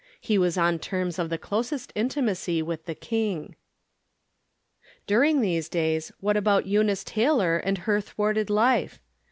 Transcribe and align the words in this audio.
Pie 0.27 0.39
was 0.39 0.57
on 0.57 0.79
terms 0.79 1.19
of 1.19 1.29
the 1.29 1.37
closest 1.37 1.91
intimacy 1.93 2.63
with 2.63 2.85
the 2.85 2.95
King. 2.95 3.55
During 5.05 5.41
these 5.41 5.69
days, 5.69 6.11
what 6.19 6.35
about 6.35 6.65
Eunice 6.65 7.03
Taylor 7.03 7.57
and 7.57 7.77
her 7.77 8.01
thwarted 8.01 8.49
life 8.49 8.99